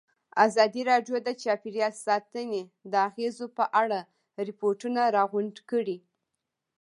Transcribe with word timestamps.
ازادي 0.45 0.81
راډیو 0.91 1.15
د 1.27 1.29
چاپیریال 1.43 1.93
ساتنه 2.05 2.61
د 2.91 2.93
اغېزو 3.09 3.45
په 3.57 3.65
اړه 3.81 3.99
ریپوټونه 4.47 5.01
راغونډ 5.17 5.55
کړي. 5.69 5.97